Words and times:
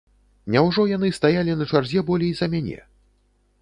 Няўжо 0.55 0.85
яны 0.95 1.11
стаялі 1.19 1.57
на 1.61 1.69
чарзе 1.75 2.07
болей 2.11 2.33
за 2.43 2.53
мяне? 2.57 2.79